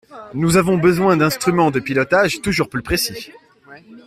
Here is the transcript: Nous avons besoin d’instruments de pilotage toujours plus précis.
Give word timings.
Nous 0.33 0.57
avons 0.57 0.79
besoin 0.79 1.15
d’instruments 1.15 1.69
de 1.69 1.79
pilotage 1.79 2.41
toujours 2.41 2.69
plus 2.69 2.81
précis. 2.81 3.29